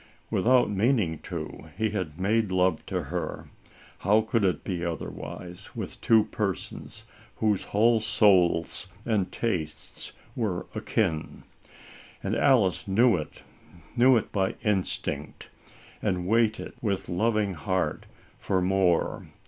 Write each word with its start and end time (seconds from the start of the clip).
Without 0.31 0.71
meaning 0.71 1.19
to, 1.19 1.69
he 1.77 1.91
made 2.17 2.51
love 2.51 2.83
to 2.87 3.03
her. 3.03 3.51
How 3.99 4.21
could 4.21 4.43
it 4.43 4.63
be 4.63 4.83
otherwise, 4.83 5.75
with 5.75 6.01
two 6.01 6.23
persons 6.23 7.03
whose 7.35 7.65
whole 7.65 7.99
souls 7.99 8.87
and 9.05 9.31
tastes 9.31 10.11
were 10.35 10.65
akin? 10.73 11.43
And 12.23 12.35
Alice 12.35 12.87
knew 12.87 13.15
it— 13.15 13.43
knew 13.95 14.17
it 14.17 14.31
by 14.31 14.55
in 14.61 14.81
stinct— 14.81 15.49
and 16.01 16.25
waited 16.25 16.73
with 16.81 17.07
loving 17.07 17.53
heart 17.53 18.07
for 18.39 18.59
more. 18.59 19.27